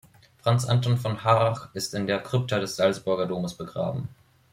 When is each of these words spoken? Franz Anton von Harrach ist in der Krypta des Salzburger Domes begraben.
Franz 0.39 0.65
Anton 0.65 0.97
von 0.97 1.23
Harrach 1.23 1.69
ist 1.75 1.93
in 1.93 2.07
der 2.07 2.17
Krypta 2.23 2.57
des 2.57 2.75
Salzburger 2.75 3.27
Domes 3.27 3.53
begraben. 3.53 4.09